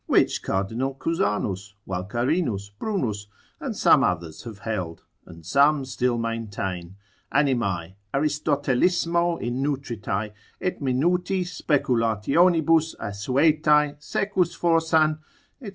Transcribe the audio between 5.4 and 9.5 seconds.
some still maintain, Animae, Aristotelismo